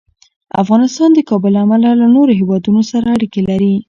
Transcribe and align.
افغانستان 0.61 1.09
د 1.13 1.19
کابل 1.29 1.51
له 1.55 1.61
امله 1.65 1.89
له 2.01 2.07
نورو 2.15 2.31
هېوادونو 2.39 2.81
سره 2.91 3.07
اړیکې 3.15 3.41
لري. 3.49 3.73